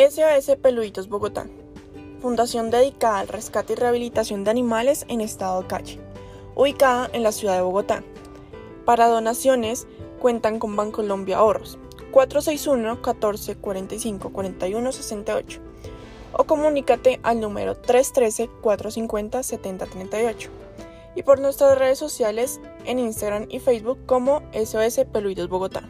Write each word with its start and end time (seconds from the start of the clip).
SOS 0.00 0.56
Peluditos 0.62 1.10
Bogotá. 1.10 1.46
Fundación 2.22 2.70
dedicada 2.70 3.18
al 3.18 3.28
rescate 3.28 3.74
y 3.74 3.76
rehabilitación 3.76 4.44
de 4.44 4.50
animales 4.50 5.04
en 5.08 5.20
estado 5.20 5.60
de 5.60 5.68
calle, 5.68 6.00
ubicada 6.54 7.10
en 7.12 7.22
la 7.22 7.32
ciudad 7.32 7.56
de 7.56 7.60
Bogotá. 7.60 8.02
Para 8.86 9.08
donaciones 9.08 9.86
cuentan 10.18 10.58
con 10.58 10.74
Bancolombia 10.74 11.36
Ahorros 11.36 11.78
461 12.12 13.02
14 13.02 13.56
45 13.56 14.30
41 14.30 14.92
68 14.92 15.60
o 16.32 16.44
comunícate 16.44 17.20
al 17.22 17.38
número 17.38 17.76
313 17.76 18.48
450 18.62 19.42
70 19.42 19.84
38 19.84 20.50
y 21.14 21.22
por 21.24 21.40
nuestras 21.40 21.78
redes 21.78 21.98
sociales 21.98 22.58
en 22.86 22.98
Instagram 22.98 23.48
y 23.50 23.58
Facebook 23.58 23.98
como 24.06 24.40
SOS 24.54 25.04
Peluidos 25.12 25.50
Bogotá. 25.50 25.82